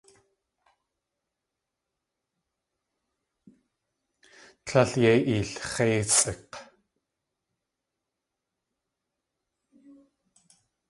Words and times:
Líl 4.67 4.91
yéi 5.01 5.19
eelx̲éisʼik̲! 5.33 6.53